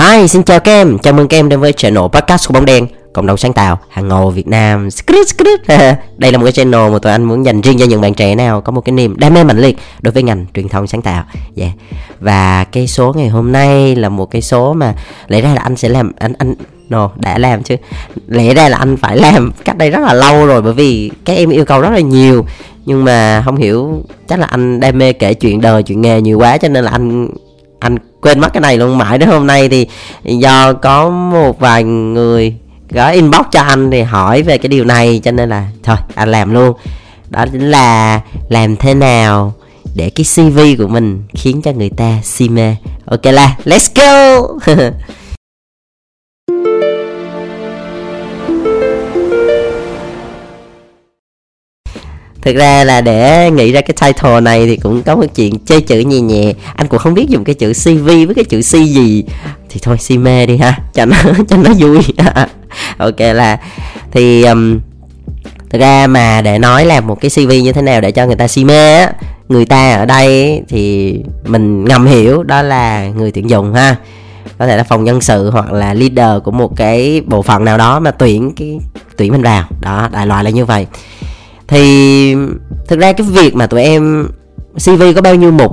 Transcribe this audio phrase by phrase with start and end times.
[0.00, 2.64] Hi, xin chào các em, chào mừng các em đến với channel podcast của Bóng
[2.64, 4.88] Đen Cộng đồng sáng tạo, hàng ngầu Việt Nam.
[6.16, 8.34] Đây là một cái channel mà tụi anh muốn dành riêng cho những bạn trẻ
[8.34, 11.02] nào Có một cái niềm đam mê mạnh liệt đối với ngành truyền thông sáng
[11.02, 11.24] tạo.
[11.56, 11.72] Yeah.
[12.20, 14.94] Và cái số ngày hôm nay là một cái số mà
[15.28, 16.54] Lẽ ra là anh sẽ làm, anh anh
[16.88, 17.76] no, đã làm chứ.
[18.28, 21.36] Lẽ ra là anh phải làm cách đây rất là lâu rồi Bởi vì các
[21.36, 22.46] em yêu cầu rất là nhiều.
[22.86, 26.38] Nhưng mà không hiểu, chắc là anh đam mê kể chuyện đời, chuyện nghề nhiều
[26.38, 27.28] quá Cho nên là anh
[27.80, 28.98] anh quên mất cái này luôn.
[28.98, 29.86] Mãi đến hôm nay thì
[30.24, 32.54] do có một vài người
[32.94, 36.30] có inbox cho anh thì hỏi về cái điều này, cho nên là thôi, anh
[36.30, 36.72] làm luôn.
[37.28, 39.54] Đó chính là làm thế nào
[39.94, 42.76] để cái cv của mình khiến cho người ta si mê.
[43.06, 44.46] Ok, là, let's go!
[52.42, 55.80] thực ra là để nghĩ ra cái title này thì cũng có một chuyện chơi
[55.80, 56.52] chữ nhẹ nhẹ.
[56.74, 59.24] Anh cũng không biết dùng cái chữ cv với cái chữ c gì.
[59.68, 61.16] Thì thôi si mê đi ha cho nó
[61.48, 61.98] cho nó vui.
[62.98, 63.58] Ok là
[64.12, 64.78] thì um,
[65.70, 68.36] thực ra mà để nói là một cái cv như thế nào để cho người
[68.36, 69.12] ta si mê á
[69.50, 71.14] người ta ở đây thì
[71.46, 73.96] mình ngầm hiểu đó là người tuyển dụng ha.
[74.58, 77.78] Có thể là phòng nhân sự hoặc là leader của một cái bộ phận nào
[77.78, 78.78] đó mà tuyển cái
[79.16, 79.64] tuyển mình vào.
[79.80, 80.86] Đó đại loại là như vậy
[81.70, 82.34] thì
[82.88, 84.28] thực ra cái việc mà tụi em
[84.84, 85.72] cv có bao nhiêu mục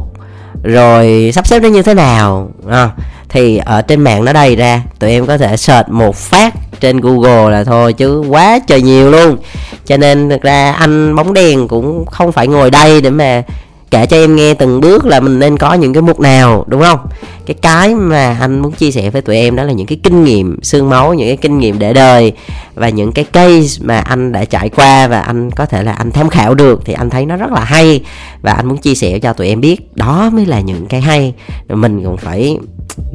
[0.63, 2.89] rồi sắp xếp nó như thế nào à,
[3.29, 4.81] thì ở trên mạng nó đầy ra.
[4.99, 9.09] Tụi em có thể search một phát trên google là thôi chứ quá trời nhiều
[9.09, 9.37] luôn.
[9.85, 13.43] Cho nên thực ra anh bóng đèn cũng không phải ngồi đây để mà
[13.91, 16.81] kể cho em nghe từng bước là mình nên có những cái mục nào đúng
[16.81, 16.99] không?
[17.45, 20.23] Cái cái mà anh muốn chia sẻ với tụi em đó là những cái kinh
[20.23, 22.33] nghiệm xương máu những cái kinh nghiệm để đời
[22.75, 26.11] và những cái case mà anh đã trải qua và anh có thể là anh
[26.11, 28.03] tham khảo được thì anh thấy nó rất là hay
[28.41, 29.95] và anh muốn chia sẻ cho tụi em biết.
[29.95, 31.33] Đó mới là những cái hay
[31.69, 32.57] mình cũng phải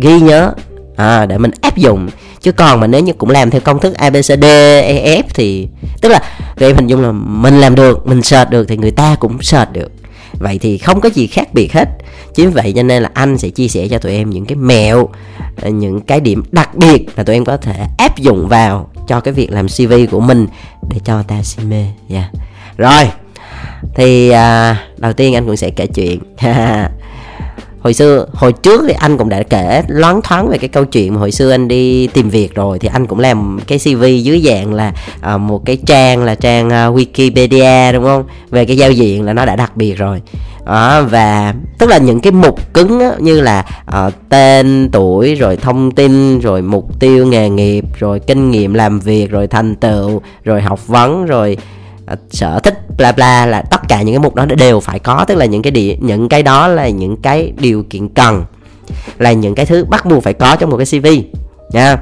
[0.02, 0.52] ghi nhớ
[0.96, 2.08] à, để mình áp dụng.
[2.40, 4.44] Chứ còn mà nếu như cũng làm theo công thức abcd
[5.04, 5.68] ef thì
[6.00, 6.22] tức là
[6.58, 9.42] tụi em hình dung là mình làm được mình search được thì người ta cũng
[9.42, 9.92] search được
[10.38, 11.88] vậy thì không có gì khác biệt hết
[12.34, 15.08] chính vậy cho nên là anh sẽ chia sẻ cho tụi em những cái mẹo
[15.62, 19.20] ờ, những cái điểm đặc biệt là tụi em có thể áp dụng vào cho
[19.20, 20.46] cái việc làm cv của mình
[20.90, 22.30] để cho ta si mê yeah.
[22.76, 23.04] rồi
[23.94, 26.20] thì à, đầu tiên anh cũng sẽ kể chuyện
[27.82, 31.14] hồi xưa hồi trước thì anh cũng đã kể loáng thoáng về cái câu chuyện
[31.14, 34.40] mà hồi xưa anh đi tìm việc rồi thì anh cũng làm cái cv dưới
[34.40, 34.92] dạng là
[35.34, 38.24] uh, một cái trang là trang uh, wikipedia đúng không?
[38.50, 40.22] Về cái giao diện là nó đã đặc biệt rồi.
[40.66, 43.64] Đó, và tức là những cái mục cứng á, như là
[44.06, 49.00] uh, tên tuổi rồi thông tin rồi mục tiêu nghề nghiệp rồi kinh nghiệm làm
[49.00, 51.56] việc rồi thành tựu rồi học vấn rồi
[52.06, 55.24] Ờ, sở thích bla bla là tất cả những cái mục đó đều phải có.
[55.28, 58.44] Tức là những cái địa những cái đó là những cái điều kiện cần
[59.18, 61.06] là những cái thứ bắt buộc phải có trong một cái cv
[61.72, 61.96] nha.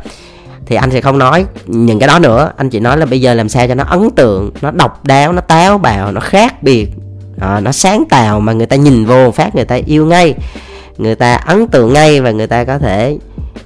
[0.66, 2.52] Thì anh sẽ không nói những cái đó nữa.
[2.56, 5.32] Anh chỉ nói là bây giờ làm sao cho nó ấn tượng nó độc đáo
[5.32, 6.88] nó táo bạo nó khác biệt.
[7.40, 10.34] À, nó sáng tạo mà người ta nhìn vô phát người ta yêu ngay
[10.98, 13.18] người ta ấn tượng ngay và người ta có thể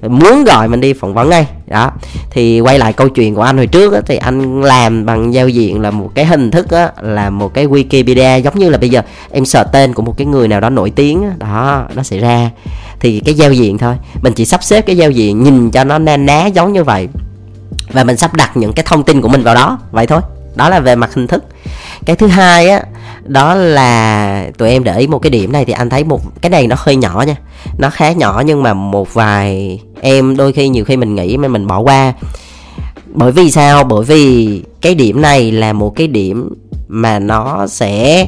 [0.03, 1.47] muốn gọi mình đi phỏng vấn ngay.
[1.67, 1.91] Đó.
[2.31, 5.49] Thì quay lại câu chuyện của anh hồi trước á, thì anh làm bằng giao
[5.49, 8.89] diện là một cái hình thức á, là một cái wikipedia giống như là bây
[8.89, 12.03] giờ em sợ tên của một cái người nào đó nổi tiếng á, đó nó
[12.03, 12.51] sẽ ra.
[13.01, 13.95] Thì cái giao diện thôi.
[14.23, 17.09] Mình chỉ sắp xếp cái giao diện nhìn cho nó na ná giống như vậy.
[17.93, 19.79] Và mình sắp đặt những cái thông tin của mình vào đó.
[19.91, 20.21] Vậy thôi.
[20.55, 21.45] Đó là về mặt hình thức.
[22.07, 22.83] Cái thứ hai á
[23.25, 26.51] đó là tụi em để ý một cái điểm này thì anh thấy một cái
[26.51, 27.37] này nó hơi nhỏ nha.
[27.79, 31.49] Nó khá nhỏ nhưng mà một vài em đôi khi nhiều khi mình nghĩ mà
[31.49, 32.13] mình bỏ qua.
[33.07, 33.85] Bởi vì sao?
[33.85, 36.55] Bởi vì cái điểm này là một cái điểm
[36.89, 38.27] mà nó sẽ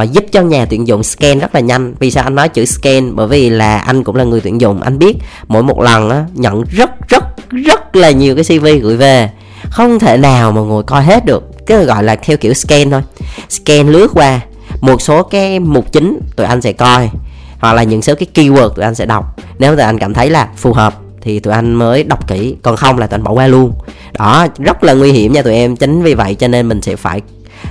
[0.00, 1.94] uh, giúp cho nhà tuyển dụng scan rất là nhanh.
[1.98, 3.16] Vì sao anh nói chữ scan?
[3.16, 4.80] Bởi vì là anh cũng là người tuyển dụng.
[4.80, 5.16] Anh biết
[5.48, 9.30] mỗi một lần á, nhận rất rất rất là nhiều cái cv gửi về.
[9.70, 13.02] Không thể nào mà ngồi coi hết được cứ gọi là theo kiểu scan thôi.
[13.48, 14.40] Scan lướt qua
[14.80, 17.10] một số cái mục chính tụi anh sẽ coi
[17.58, 19.36] hoặc là những số cái keyword tụi anh sẽ đọc.
[19.58, 22.76] Nếu tụi anh cảm thấy là phù hợp thì tụi anh mới đọc kỹ còn
[22.76, 23.72] không là tụi anh bỏ qua luôn.
[24.18, 25.76] Đó rất là nguy hiểm nha tụi em.
[25.76, 27.20] Chính vì vậy cho nên mình sẽ phải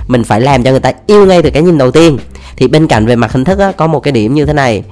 [0.08, 2.18] mình phải làm cho người ta yêu ngay từ cái nhìn đầu tiên.
[2.56, 4.82] Thì bên cạnh về mặt hình thức á, có một cái điểm như thế này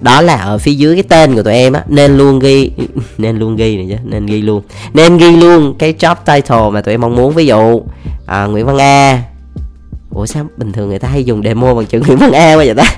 [0.00, 2.70] đó là ở phía dưới cái tên của tụi em á nên luôn ghi
[3.18, 4.62] nên luôn ghi này chứ nên ghi luôn.
[4.94, 7.82] Nên ghi luôn cái job title mà tụi em mong muốn ví dụ
[8.26, 9.22] à, Nguyễn Văn A.
[10.10, 12.74] Ủa sao bình thường người ta hay dùng demo bằng chữ Nguyễn Văn A bây
[12.74, 12.96] vậy ta?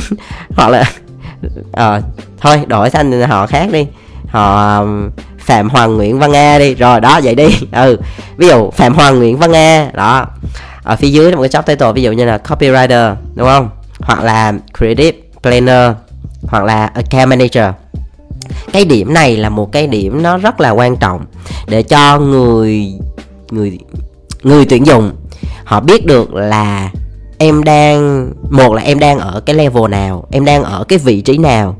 [0.56, 0.84] Hoặc là
[1.72, 2.00] à,
[2.40, 3.86] thôi đổi thành họ khác đi.
[4.26, 6.74] Họ um, phạm hoàng nguyễn văn a đi.
[6.74, 7.48] Rồi đó vậy đi.
[7.72, 7.96] Ừ
[8.36, 10.26] ví dụ phạm hoàng nguyễn văn a đó.
[10.82, 13.68] Ở phía dưới là một cái job title ví dụ như là copywriter đúng không?
[14.06, 15.92] Hoặc là creative planner
[16.42, 17.64] hoặc là account manager.
[18.72, 21.24] Cái điểm này là một cái điểm nó rất là quan trọng
[21.68, 22.92] để cho người
[23.50, 23.78] người
[24.42, 25.12] người tuyển dụng
[25.64, 26.90] họ biết được là
[27.38, 31.20] em đang một là em đang ở cái level nào em đang ở cái vị
[31.20, 31.76] trí nào.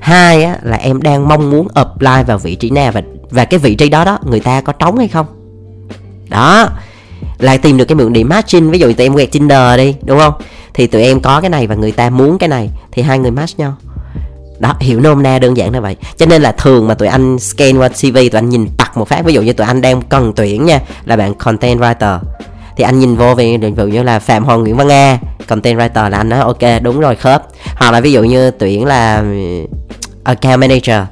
[0.00, 3.58] Hai á, là em đang mong muốn apply vào vị trí nào và và cái
[3.58, 5.26] vị trí đó đó người ta có trống hay không.
[6.28, 6.68] Đó
[7.38, 10.18] là tìm được cái mượn điểm matching ví dụ tụi em quẹt tinder đi, đúng
[10.18, 10.34] không?
[10.74, 13.30] Thì tụi em có cái này và người ta muốn cái này, thì hai người
[13.30, 13.74] match nhau.
[14.58, 15.96] Đó, hiểu nôm na đơn giản là vậy.
[16.16, 19.08] Cho nên là thường mà tụi anh scan qua cv tụi anh nhìn tặc một
[19.08, 19.24] phát.
[19.24, 22.18] Ví dụ như tụi anh đang cần tuyển nha, là bạn content writer.
[22.76, 25.78] Thì anh nhìn vô về, ví dụ như là phạm hoàng nguyễn văn nga content
[25.78, 27.42] writer là anh nói, ok, đúng rồi, khớp.
[27.76, 29.22] Hoặc là ví dụ như tuyển là ờ,
[30.24, 31.02] account manager.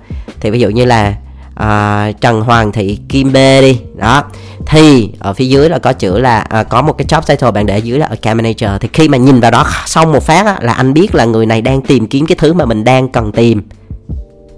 [0.40, 1.14] Thì ví dụ như là
[1.56, 3.78] à, trần hoàng thị kim b đi.
[3.96, 4.22] Đó.
[4.66, 7.66] Thì ở phía dưới là có chữ là à, có một cái job title bạn
[7.66, 8.70] để dưới là account manager.
[8.80, 11.46] Thì khi mà nhìn vào đó xong một phát á, là anh biết là người
[11.46, 13.62] này đang tìm kiếm cái thứ mà mình đang cần tìm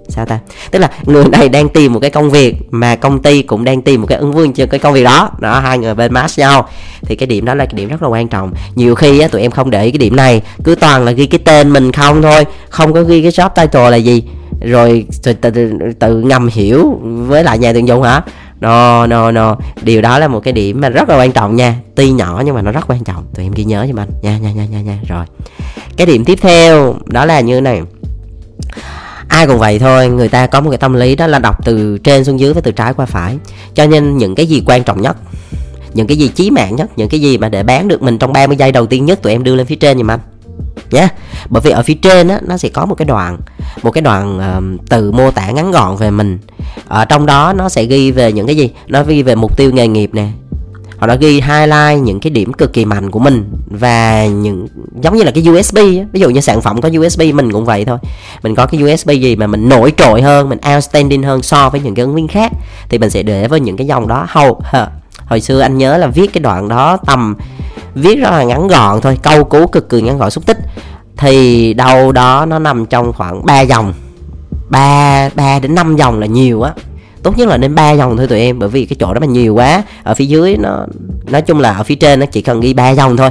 [0.09, 0.39] sao ta?
[0.71, 3.81] Tức là người này đang tìm một cái công việc mà công ty cũng đang
[3.81, 5.29] tìm một cái ứng viên cho cái công việc đó.
[5.39, 6.69] Đó hai người bên match nhau.
[7.01, 8.53] Thì cái điểm đó là cái điểm rất là quan trọng.
[8.75, 10.41] Nhiều khi á, tụi em không để ý cái điểm này.
[10.63, 12.45] Cứ toàn là ghi cái tên mình không thôi.
[12.69, 14.23] Không có ghi cái job title là gì.
[14.61, 18.21] Rồi tự, tự, tự ngầm hiểu với lại nhà tuyển dụng hả?
[18.59, 19.57] No no no.
[19.81, 21.75] Điều đó là một cái điểm mà rất là quan trọng nha.
[21.95, 23.25] Tuy nhỏ nhưng mà nó rất quan trọng.
[23.35, 24.09] Tụi em ghi nhớ cho anh.
[24.21, 24.97] Nha nha nha nha nha.
[25.07, 25.25] Rồi.
[25.97, 27.81] Cái điểm tiếp theo đó là như này
[29.29, 31.97] ai cũng vậy thôi người ta có một cái tâm lý đó là đọc từ
[31.97, 33.37] trên xuống dưới và từ trái qua phải.
[33.73, 35.17] Cho nên những cái gì quan trọng nhất
[35.93, 38.33] những cái gì chí mạng nhất những cái gì mà để bán được mình trong
[38.33, 40.19] 30 giây đầu tiên nhất tụi em đưa lên phía trên giùm anh
[40.91, 41.07] nhé
[41.49, 43.37] bởi vì ở phía trên á nó sẽ có một cái đoạn
[43.83, 46.39] một cái đoạn uh, từ mô tả ngắn gọn về mình.
[46.87, 48.71] Ở trong đó nó sẽ ghi về những cái gì?
[48.87, 50.27] Nó ghi về mục tiêu nghề nghiệp nè
[50.99, 54.67] họ đã ghi highlight những cái điểm cực kỳ mạnh của mình và những,
[55.01, 56.05] giống như là cái USB á.
[56.11, 57.97] ví dụ như sản phẩm có USB mình cũng vậy thôi.
[58.43, 61.81] Mình có cái USB gì mà mình nổi trội hơn, mình outstanding hơn so với
[61.81, 62.51] những cái ứng viên khác,
[62.89, 64.25] thì mình sẽ để với những cái dòng đó.
[64.29, 64.61] Hầu
[65.25, 67.35] hồi xưa anh nhớ là viết cái đoạn đó tầm,
[67.95, 70.57] viết rất là ngắn gọn thôi, câu cú cực kỳ ngắn gọn xúc tích.
[71.17, 73.93] Thì đâu đó nó nằm trong khoảng 3 dòng
[74.69, 76.73] 3 3 đến 5 dòng là nhiều á
[77.23, 79.27] tốt nhất là nên ba dòng thôi tụi em, bởi vì cái chỗ đó mà
[79.27, 79.83] nhiều quá.
[80.03, 80.85] Ở phía dưới nó,
[81.25, 83.29] nói chung là ở phía trên nó chỉ cần ghi ba dòng thôi.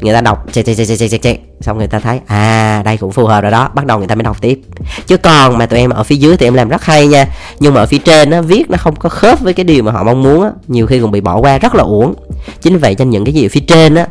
[0.00, 2.96] Người ta đọc chạy chạy chạy chạy chạy chạy xong người ta thấy à đây
[2.96, 3.70] cũng phù hợp rồi đó.
[3.74, 4.60] Bắt đầu người ta mới đọc tiếp.
[5.06, 7.26] Chứ còn mà tụi em ở phía dưới thì em làm rất hay nha.
[7.60, 9.92] Nhưng mà ở phía trên nó viết nó không có khớp với cái điều mà
[9.92, 10.50] họ mong muốn á.
[10.66, 12.14] Nhiều khi còn bị bỏ qua, rất là uổng.
[12.62, 14.06] Chính vậy cho những cái gì ở phía trên á,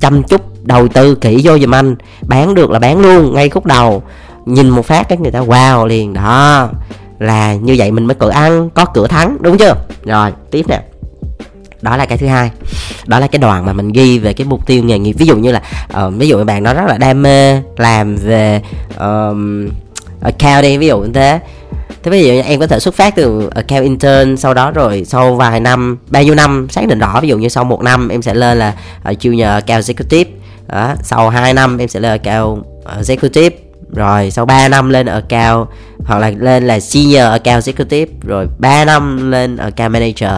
[0.00, 1.96] chăm chút, đầu tư kỹ vô giùm anh.
[2.22, 4.02] Bán được là bán luôn, ngay khúc đầu.
[4.46, 6.12] Nhìn một phát cái người ta, wow, liền.
[6.12, 6.68] Đó
[7.22, 9.74] là như vậy mình mới cửa ăn có cửa thắng đúng chưa?
[10.04, 10.80] Rồi tiếp nè.
[11.82, 12.50] Đó là cái thứ hai.
[13.06, 15.12] Đó là cái đoàn mà mình ghi về cái mục tiêu nghề nghiệp.
[15.12, 15.62] Ví dụ như là
[16.06, 18.62] uh, ví dụ bạn nó rất là đam mê làm về
[18.98, 19.68] um,
[20.22, 21.40] account đi ví dụ như thế.
[22.02, 25.04] Thế ví dụ như em có thể xuất phát từ account intern sau đó rồi
[25.04, 28.08] sau vài năm bao nhiêu năm xác định rõ ví dụ như sau một năm
[28.08, 28.74] em sẽ lên là
[29.10, 30.30] uh, junior account executive.
[30.68, 33.56] Đó, sau 2 năm em sẽ lên account ờ, executive
[33.92, 35.68] rồi, sau 3 năm lên ở cao
[36.04, 40.30] hoặc là lên là senior ở cao executive, rồi 3 năm lên ở cao manager,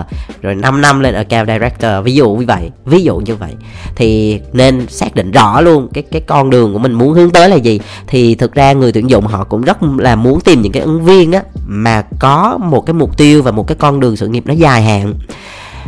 [0.42, 3.50] rồi 5 năm lên ở cao director, ví dụ như vậy, ví dụ như vậy.
[3.96, 7.48] Thì nên xác định rõ luôn cái cái con đường của mình muốn hướng tới
[7.48, 7.80] là gì.
[8.06, 11.04] Thì thực ra người tuyển dụng họ cũng rất là muốn tìm những cái ứng
[11.04, 14.42] viên á, mà có một cái mục tiêu và một cái con đường sự nghiệp
[14.46, 15.14] nó dài hạn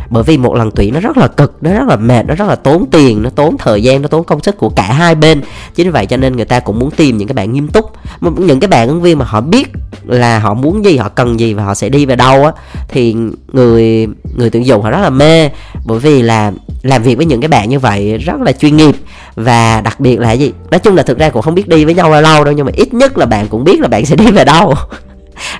[0.09, 2.47] bởi vì một lần tuyển nó rất là cực, nó rất là mệt, nó rất
[2.47, 5.41] là tốn tiền, nó tốn thời gian, nó tốn công sức của cả hai bên.
[5.75, 7.91] Chính vì vậy cho nên người ta cũng muốn tìm những cái bạn nghiêm túc.
[8.21, 9.67] Những cái bạn ứng viên mà họ biết
[10.05, 12.51] là họ muốn gì, họ cần gì và họ sẽ đi về đâu á,
[12.87, 13.15] thì
[13.53, 15.49] người người tuyển dụng họ rất là mê.
[15.85, 18.95] Bởi vì là làm việc với những cái bạn như vậy rất là chuyên nghiệp
[19.35, 20.53] và đặc biệt là gì?
[20.71, 22.65] Nói chung là thực ra cũng không biết đi với nhau bao lâu đâu, nhưng
[22.65, 24.73] mà ít nhất là bạn cũng biết là bạn sẽ đi về đâu.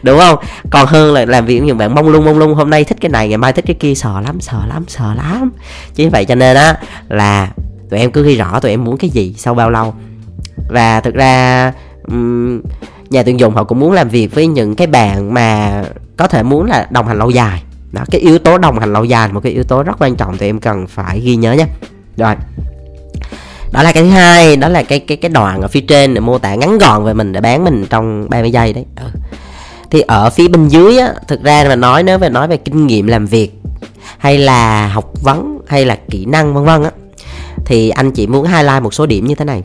[0.02, 0.40] đúng không?
[0.70, 2.54] Còn hơn là làm việc những bạn mông lung mông lung.
[2.54, 3.96] Hôm nay thích cái này ngày mai thích cái kia.
[3.96, 5.52] Sợ lắm sợ lắm sợ lắm.
[5.96, 6.78] Chính vậy cho nên á
[7.10, 7.50] là
[7.90, 9.94] tụi em cứ ghi rõ tụi em muốn cái gì sau bao lâu.
[10.70, 11.72] Và thực ra
[12.08, 12.62] um,
[13.10, 15.84] nhà tuyển dụng họ cũng muốn làm việc với những cái bạn mà
[16.18, 17.64] có thể muốn là đồng hành lâu dài.
[17.92, 20.16] Đó cái yếu tố đồng hành lâu dài là một cái yếu tố rất quan
[20.16, 21.66] trọng tụi em cần phải ghi nhớ nhé.
[22.18, 22.36] Rồi.
[23.72, 26.20] Đó là cái thứ hai đó là cái cái cái đoạn ở phía trên để
[26.20, 28.86] mô tả ngắn gọn về mình để bán mình trong 30 giây đấy.
[28.96, 29.10] Ừ
[29.92, 32.88] thì ở phía bên dưới á, thực ra mà nói, nếu mà nói về kinh
[32.88, 33.52] nghiệm làm việc,
[34.18, 36.92] hay là học vấn, hay là kỹ năng, vân vân á,
[37.66, 39.62] thì anh chỉ muốn highlight một số điểm như thế này.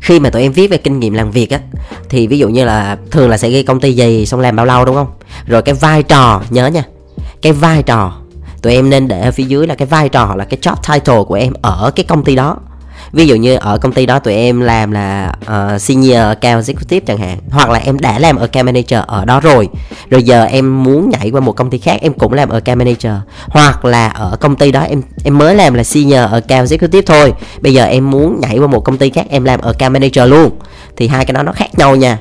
[0.00, 1.60] Khi mà tụi em viết về kinh nghiệm làm việc á,
[2.08, 4.66] thì ví dụ như là thường là sẽ ghi công ty gì, xong làm bao
[4.66, 5.08] lâu, đúng không?
[5.46, 6.82] Rồi cái vai trò, nhớ nha,
[7.42, 8.12] cái vai trò,
[8.62, 10.94] tụi em nên để ở phía dưới là cái vai trò hoặc là cái job
[10.94, 12.56] title của em ở cái công ty đó
[13.12, 17.06] ví dụ như ở công ty đó tụi em làm là uh, senior account executive
[17.06, 19.68] chẳng hạn hoặc là em đã làm account manager ở đó rồi
[20.10, 23.12] rồi giờ em muốn nhảy qua một công ty khác em cũng làm account manager.
[23.48, 27.34] Hoặc là ở công ty đó em em mới làm là senior account executive thôi
[27.60, 30.50] bây giờ em muốn nhảy qua một công ty khác em làm account manager luôn.
[30.96, 32.18] Thì hai cái đó nó khác nhau nha.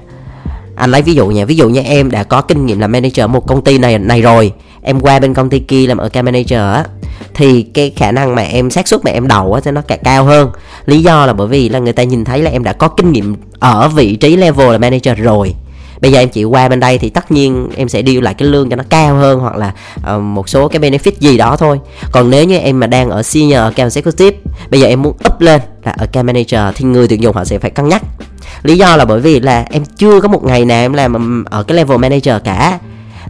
[0.76, 3.30] Anh lấy ví dụ nha ví dụ như em đã có kinh nghiệm làm manager
[3.30, 4.54] một công ty này này rồi
[4.86, 6.86] em qua bên công ty kia làm account manager á
[7.34, 10.24] thì cái khả năng mà em xác suất mà em đậu á nó càng cao
[10.24, 10.50] hơn.
[10.86, 13.12] Lý do là bởi vì là người ta nhìn thấy là em đã có kinh
[13.12, 15.56] nghiệm ở vị trí level là manager rồi.
[16.02, 18.48] Bây giờ em chỉ qua bên đây thì tất nhiên em sẽ điều lại cái
[18.48, 19.74] lương cho nó cao hơn hoặc là
[20.16, 21.80] uh, một số cái benefit gì đó thôi.
[22.12, 24.38] Còn nếu như em mà đang ở senior account executive
[24.70, 27.60] bây giờ em muốn up lên là account manager thì người tuyển dụng họ sẽ
[27.60, 28.04] phải cân nhắc.
[28.64, 31.64] Lý do là bởi vì là em chưa có một ngày nào em làm ở
[31.64, 32.80] cái level manager cả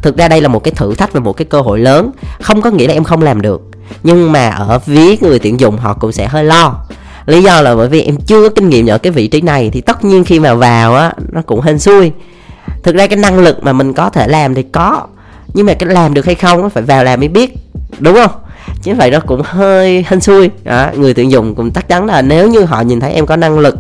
[0.06, 2.12] thực ra đây là một cái thử thách và một cái cơ hội lớn.
[2.42, 3.62] Không có nghĩa là em không làm được.
[4.04, 6.86] Nhưng mà ở phía người tuyển dụng họ cũng sẽ hơi lo.
[7.26, 9.70] Lý do là bởi vì em chưa có kinh nghiệm ở cái vị trí này
[9.74, 12.12] thì tất nhiên khi mà vào á nó cũng hên xui.
[12.84, 15.08] Thực ra cái năng lực mà mình có thể làm thì có
[15.54, 17.56] nhưng mà cái làm được hay không phải vào làm mới biết
[18.00, 18.32] đúng không?
[18.82, 20.50] Chính vậy nó cũng hơi hên xui.
[20.64, 23.36] Đó, người tuyển dụng cũng chắc chắn là nếu như họ nhìn thấy em có
[23.36, 23.76] năng lực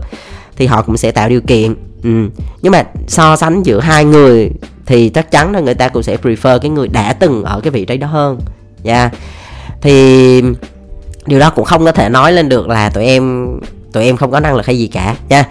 [0.57, 1.75] thì họ cũng sẽ tạo điều kiện
[2.05, 2.41] ừ.
[2.61, 4.51] nhưng mà so sánh giữa hai người
[4.85, 7.71] thì chắc chắn là người ta cũng sẽ prefer cái người đã từng ở cái
[7.71, 8.39] vị trí đó hơn
[8.83, 9.13] nha yeah.
[9.81, 10.41] thì
[11.25, 13.55] điều đó cũng không có thể nói lên được là tụi em
[13.95, 15.45] tụi em không có năng lực hay gì cả, nha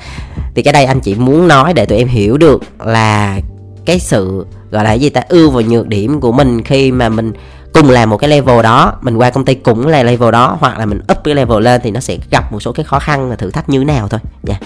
[0.55, 3.41] thì cái đây anh chỉ muốn nói để tụi em hiểu được là
[3.85, 7.33] cái sự, gọi là gì ta, ưu và nhược điểm của mình khi mà mình
[7.73, 10.79] cùng làm một cái level đó, mình qua công ty cũng là level đó, hoặc
[10.79, 13.31] là mình up cái level lên thì nó sẽ gặp một số cái khó khăn
[13.31, 14.59] và thử thách như thế nào thôi, nha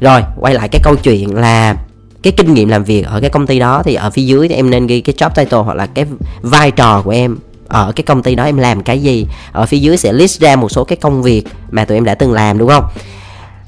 [0.00, 1.76] rồi quay lại cái câu chuyện là
[2.22, 3.82] cái kinh nghiệm làm việc ở cái công ty đó.
[3.82, 6.04] Thì ở phía dưới thì em nên ghi cái job title hoặc là cái
[6.42, 7.38] vai trò của em
[7.68, 8.44] ở cái công ty đó.
[8.44, 9.26] Em làm cái gì?
[9.52, 12.14] Ở phía dưới sẽ list ra một số cái công việc mà tụi em đã
[12.14, 12.84] từng làm đúng không?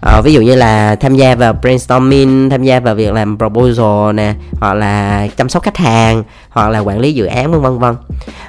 [0.01, 4.15] Ờ, ví dụ như là tham gia vào brainstorming tham gia vào việc làm proposal
[4.15, 7.79] nè hoặc là chăm sóc khách hàng hoặc là quản lý dự án vân vân
[7.79, 7.97] vân.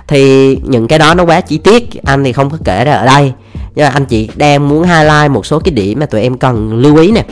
[0.08, 3.06] Thì những cái đó nó quá chi tiết anh thì không có kể ra ở
[3.06, 3.34] đây.
[3.76, 6.74] Nhưng mà anh chị đang muốn highlight một số cái điểm mà tụi em cần
[6.74, 7.26] lưu ý nè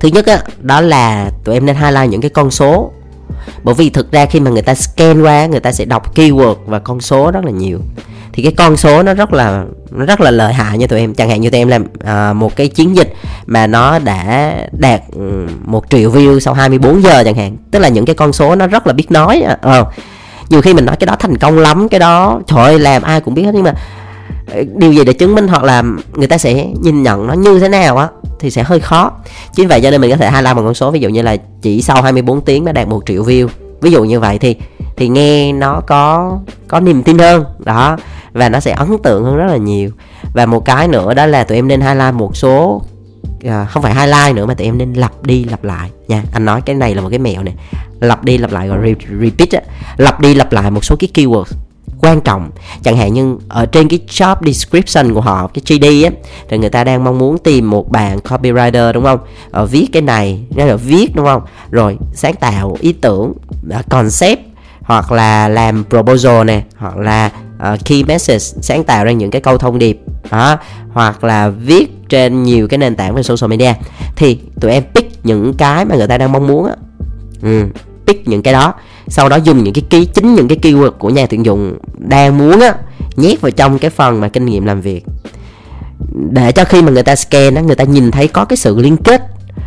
[0.00, 2.92] thứ nhất á đó là tụi em nên highlight những cái con số.
[3.62, 6.54] Bởi vì thực ra khi mà người ta scan qua người ta sẽ đọc keyword
[6.66, 7.78] và con số rất là nhiều.
[8.32, 11.14] Thì cái con số nó rất là nó rất là lợi hại như tụi em.
[11.14, 13.14] Chẳng hạn như tụi em làm à, một cái chiến dịch
[13.46, 15.00] mà nó đã đạt
[15.64, 17.56] một triệu view sau 24 giờ chẳng hạn.
[17.70, 19.84] Tức là những cái con số nó rất là biết nói à, ờ.
[20.48, 23.20] Nhiều khi mình nói cái đó thành công lắm cái đó trời ơi làm ai
[23.20, 23.50] cũng biết hết.
[23.54, 23.74] Nhưng mà
[24.76, 25.82] điều gì để chứng minh hoặc là
[26.14, 28.08] người ta sẽ nhìn nhận nó như thế nào á
[28.40, 29.12] thì sẽ hơi khó.
[29.54, 31.36] Chính vậy cho nên mình có thể highlight một con số ví dụ như là
[31.62, 33.48] chỉ sau 24 tiếng đã đạt một triệu view.
[33.80, 34.56] Ví dụ như vậy thì
[34.96, 36.38] thì nghe nó có
[36.68, 37.44] có niềm tin hơn.
[37.58, 37.96] Đó
[38.32, 39.90] và nó sẽ ấn tượng hơn rất là nhiều.
[40.32, 42.82] Và một cái nữa đó là tụi em nên highlight một số
[43.44, 46.22] à, không phải highlight nữa mà tụi em nên lặp đi lặp lại nha.
[46.32, 47.54] Anh nói cái này là một cái mẹo này
[48.00, 49.60] lặp đi lặp lại gọi repeat á.
[49.96, 51.44] Lặp đi lặp lại một số cái keyword
[52.02, 52.50] quan trọng.
[52.82, 56.10] Chẳng hạn như ở trên cái job description của họ cái GD á
[56.48, 59.20] thì người ta đang mong muốn tìm một bạn copywriter đúng không?
[59.50, 61.42] Ờ, viết cái này nghĩa là viết đúng không?
[61.70, 63.32] Rồi sáng tạo ý tưởng
[63.70, 64.40] à, concept
[64.82, 67.30] hoặc là làm proposal nè hoặc là
[67.72, 70.56] uh, key message sáng tạo ra những cái câu thông điệp đó
[70.92, 73.72] hoặc là viết trên nhiều cái nền tảng về social media.
[74.16, 76.74] Thì tụi em pick những cái mà người ta đang mong muốn á.
[77.42, 77.64] Ừ,
[78.06, 78.74] pick những cái đó
[79.08, 82.38] sau đó dùng những cái ký, chính những cái keyword của nhà tuyển dụng đang
[82.38, 82.74] muốn á,
[83.16, 85.04] nhét vào trong cái phần mà kinh nghiệm làm việc.
[86.30, 88.78] Để cho khi mà người ta scan á, người ta nhìn thấy có cái sự
[88.78, 89.22] liên kết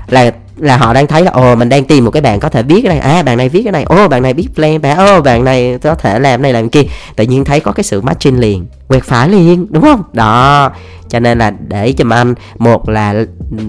[0.08, 2.64] là là họ đang thấy là, ồ, mình đang tìm một cái bạn có thể
[2.64, 3.00] viết cái này.
[3.00, 3.84] À bạn này viết cái này.
[3.84, 4.82] Ồ, bạn này biết plan.
[4.82, 6.82] Bạn ô bạn này có thể làm này, làm kia.
[7.16, 10.04] Tự nhiên thấy có cái sự matching liền, quẹt phải liền, đúng không?
[10.14, 10.72] Đó.
[11.10, 13.12] Cho nên là để cho anh, một là
[13.58, 13.64] ừ,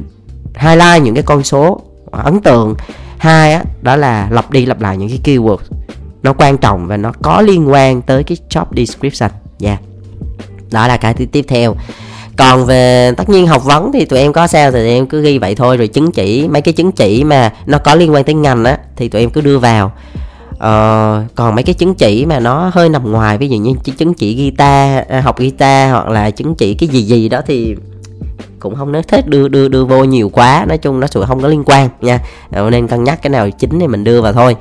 [0.59, 1.81] highlight những cái con số
[2.11, 2.75] ấn tượng
[3.25, 5.59] hai á đó là lặp đi lặp lại những cái keyword
[6.23, 9.31] nó quan trọng và nó có liên quan tới cái job description.
[9.59, 9.69] Nha.
[9.69, 9.81] Yeah.
[10.73, 11.77] đó là cái tiếp theo.
[12.37, 15.23] Còn về tất nhiên học vấn thì tụi em có sao thì tụi em cứ
[15.23, 18.25] ghi vậy thôi rồi chứng chỉ mấy cái chứng chỉ mà nó có liên quan
[18.25, 19.93] tới ngành á thì tụi em cứ đưa vào.
[20.59, 24.15] Ờ, còn mấy cái chứng chỉ mà nó hơi nằm ngoài ví dụ như chứng
[24.15, 27.77] chỉ guitar à, học guitar hoặc là chứng chỉ cái gì gì đó thì
[28.65, 30.65] cũng không nhất thiết đưa đưa đưa vô nhiều quá.
[30.69, 32.21] Nói chung nó sự không có liên quan nha.
[32.51, 34.57] Ờ, nên cân nhắc cái nào chính thì mình đưa vào thôi.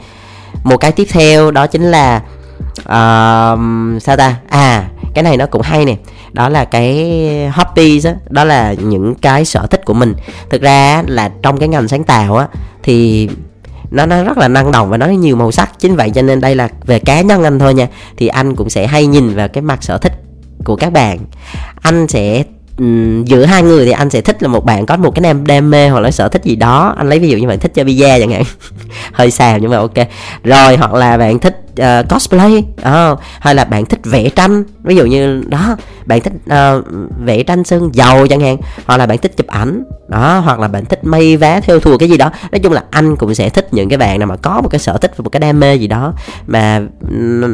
[0.63, 2.21] Một cái tiếp theo đó chính là
[2.79, 3.59] uh,
[4.01, 4.35] sao ta?
[4.49, 5.95] À cái này nó cũng hay nè.
[6.31, 10.15] Đó là cái hobbies đó, đó là những cái sở thích của mình.
[10.49, 12.47] Thực ra là trong cái ngành sáng tạo á
[12.83, 13.29] thì
[13.91, 15.79] nó nó rất là năng động và nó nhiều màu sắc.
[15.79, 17.87] Chính vậy cho nên đây là về cá nhân anh thôi nha.
[18.17, 20.13] Thì anh cũng sẽ hay nhìn vào cái mặt sở thích
[20.65, 21.17] của các bạn.
[21.81, 22.43] Anh sẽ
[22.77, 25.47] um, giữa hai người thì anh sẽ thích là một bạn có một cái đam
[25.47, 26.93] đam mê hoặc là sở thích gì đó.
[26.97, 28.43] Anh lấy ví dụ như bạn thích chơi bida chẳng hạn.
[29.13, 30.07] Hơi xàm nhưng mà ok.
[30.43, 34.63] Rồi hoặc là bạn thích uh, cosplay uh, hay là bạn thích vẽ tranh.
[34.83, 35.75] Ví dụ như đó
[36.05, 36.85] bạn thích uh,
[37.25, 40.67] vẽ tranh sơn dầu chẳng hạn hoặc là bạn thích chụp ảnh đó hoặc là
[40.67, 42.31] bạn thích may vá theo thùa cái gì đó.
[42.51, 44.79] Nói chung là anh cũng sẽ thích những cái bạn nào mà có một cái
[44.79, 46.13] sở thích và một cái đam mê gì đó
[46.47, 46.81] mà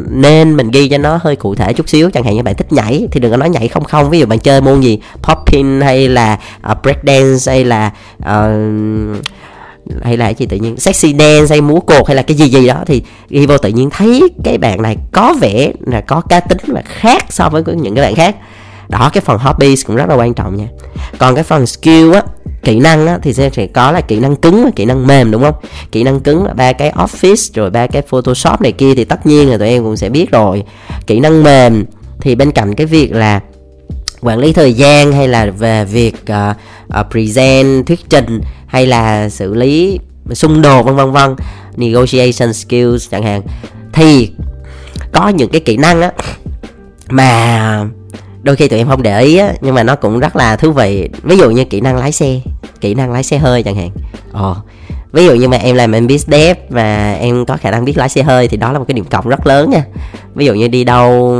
[0.09, 2.09] nên mình ghi cho nó hơi cụ thể chút xíu.
[2.11, 4.09] Chẳng hạn như bạn thích nhảy thì đừng có nói nhảy không không.
[4.09, 4.99] Ví dụ bạn chơi môn gì?
[5.23, 6.39] Popping hay là
[6.71, 9.17] uh, break dance hay là uh,
[10.01, 12.67] hay là gì tự nhiên sexy dance hay múa cột hay là cái gì gì
[12.67, 16.39] đó thì ghi vô tự nhiên thấy cái bạn này có vẻ là có cá
[16.39, 18.36] tính và khác so với những cái bạn khác.
[18.89, 20.67] Đó cái phần hobbies cũng rất là quan trọng nha.
[21.17, 22.24] Còn cái phần skill á
[22.63, 25.31] kỹ năng á, thì sẽ, sẽ có là kỹ năng cứng và kỹ năng mềm
[25.31, 25.55] đúng không?
[25.91, 29.25] Kỹ năng cứng là ba cái office rồi ba cái photoshop này kia thì tất
[29.25, 30.63] nhiên là tụi em cũng sẽ biết rồi.
[31.08, 31.86] Kỹ năng mềm
[32.22, 33.39] thì bên cạnh cái việc là
[34.21, 36.57] quản lý thời gian hay là về việc uh,
[36.99, 39.99] uh, present thuyết trình hay là xử lý
[40.33, 41.35] xung đột vân vân vân
[41.75, 43.41] negotiation skills chẳng hạn.
[43.93, 44.31] Thì
[45.11, 46.11] có những cái kỹ năng á
[47.09, 47.85] mà
[48.41, 50.72] đôi khi tụi em không để ý á nhưng mà nó cũng rất là thú
[50.72, 51.10] vị.
[51.24, 52.39] Ví dụ như kỹ năng lái xe
[52.81, 53.89] kỹ năng lái xe hơi chẳng hạn.
[54.34, 54.55] Ồ
[55.12, 57.98] ví dụ như mà em làm em biết dev và em có khả năng biết
[57.98, 59.84] lái xe hơi thì đó là một cái điểm cộng rất lớn nha.
[60.36, 61.36] Ví dụ như đi đâu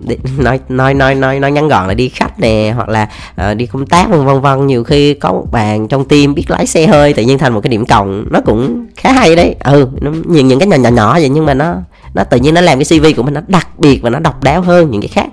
[0.00, 3.08] đi, nói nói nói nói nói ngắn gọn là đi khách nè hoặc là
[3.50, 4.66] uh, đi công tác vân vân vân.
[4.66, 7.60] Nhiều khi có một bạn trong team biết lái xe hơi tự nhiên thành một
[7.60, 8.24] cái điểm cộng.
[8.30, 9.54] Nó cũng khá hay đấy.
[9.64, 11.74] Ừ nó nhìn những cái nhỏ nhỏ nhỏ vậy nhưng mà nó
[12.18, 14.42] nó tự nhiên nó làm cái cv của mình nó đặc biệt và nó độc
[14.44, 15.26] đáo hơn những cái khác.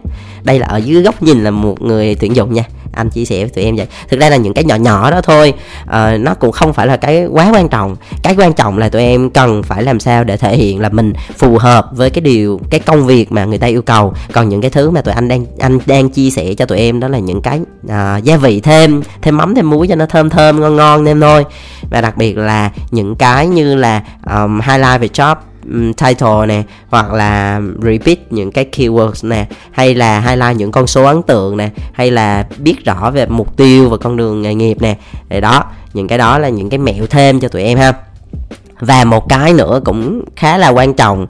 [0.43, 2.63] Đây là ở dưới góc nhìn là một người tuyển dụng nha.
[2.93, 3.87] Anh chia sẻ với tụi em vậy.
[4.09, 6.97] Thực ra là những cái nhỏ nhỏ đó thôi uh, nó cũng không phải là
[6.97, 7.95] cái quá quan trọng.
[8.23, 11.13] Cái quan trọng là tụi em cần phải làm sao để thể hiện là mình
[11.37, 14.13] phù hợp với cái điều cái công việc mà người ta yêu cầu.
[14.33, 16.99] Còn những cái thứ mà tụi anh đang anh đang chia sẻ cho tụi em
[16.99, 20.29] đó là những cái uh, gia vị thêm thêm mắm thêm muối cho nó thơm
[20.29, 21.45] thơm ngon ngon nên thôi
[21.89, 25.35] và đặc biệt là những cái như là um, highlight về job
[25.97, 31.03] title nè hoặc là repeat những cái keywords nè hay là highlight những con số
[31.03, 34.77] ấn tượng nè hay là biết rõ về mục tiêu và con đường nghề nghiệp
[34.81, 34.97] nè.
[35.29, 37.93] Để đó những cái đó là những cái mẹo thêm cho tụi em ha.
[38.79, 41.27] Và một cái nữa cũng khá là quan trọng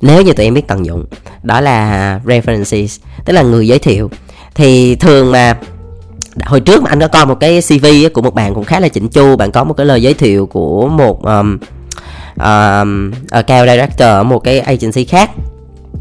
[0.00, 1.04] nếu như tụi em biết tận dụng
[1.42, 4.10] đó là references tức là người giới thiệu.
[4.54, 5.56] Thì thường mà
[6.44, 8.88] hồi trước mà anh có coi một cái cv của một bạn cũng khá là
[8.88, 11.58] chỉnh chu bạn có một cái lời giới thiệu của một um,
[12.36, 15.30] uh, account director ở một cái agency khác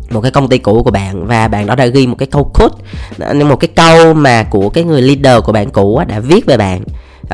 [0.09, 2.51] một cái công ty cũ của bạn và bạn đó đã ghi một cái câu
[2.53, 6.57] code một cái câu mà của cái người leader của bạn cũ đã viết về
[6.57, 6.81] bạn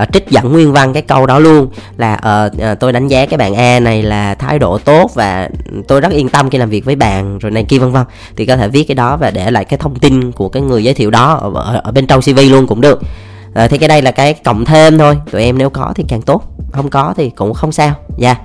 [0.02, 2.14] uh, trích dẫn nguyên văn cái câu đó luôn là
[2.48, 5.50] uh, uh, tôi đánh giá cái bạn A này là thái độ tốt và
[5.88, 8.04] tôi rất yên tâm khi làm việc với bạn rồi này kia vân vân.
[8.36, 10.84] Thì có thể viết cái đó và để lại cái thông tin của cái người
[10.84, 13.02] giới thiệu đó ở, ở, ở bên trong CV luôn cũng được.
[13.64, 16.22] Uh, thì cái đây là cái cộng thêm thôi tụi em nếu có thì càng
[16.22, 18.42] tốt không có thì cũng không sao dạ yeah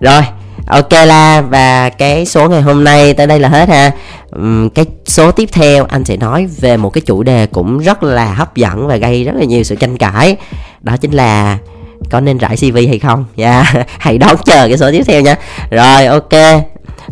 [0.00, 0.22] rồi
[0.66, 3.90] ok la và cái số ngày hôm nay tới đây là hết ha.
[4.36, 8.02] Uhm, cái số tiếp theo anh sẽ nói về một cái chủ đề cũng rất
[8.02, 10.36] là hấp dẫn và gây rất là nhiều sự tranh cãi.
[10.80, 11.58] Đó chính là
[12.10, 13.24] có nên rải cv hay không?
[13.36, 13.86] Dạ yeah.
[13.98, 15.36] hãy đón chờ cái số tiếp theo nha.
[15.70, 16.64] Rồi ok.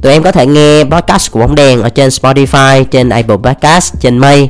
[0.02, 3.94] Tụi em có thể nghe podcast của bóng đèn ở trên spotify trên apple podcast
[4.00, 4.48] trên mây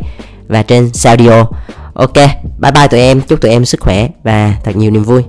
[0.48, 1.46] và trên saudio
[1.94, 2.14] ok
[2.58, 3.20] bye bye tụi em.
[3.20, 5.22] Chúc tụi em sức khỏe và thật nhiều niềm vui.